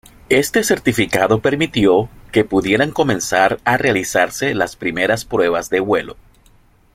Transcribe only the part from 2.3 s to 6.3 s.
que pudieran comenzar a realizarse las primeras pruebas de vuelo.